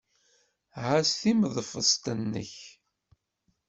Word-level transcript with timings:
Ɛass 0.83 1.11
timeḍfest-nnek. 1.21 2.53